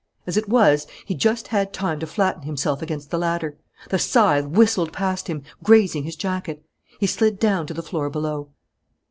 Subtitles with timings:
[0.25, 3.59] As it was, he just had time to flatten himself against the ladder.
[3.91, 6.65] The scythe whistled past him, grazing his jacket.
[6.99, 8.49] He slid down to the floor below.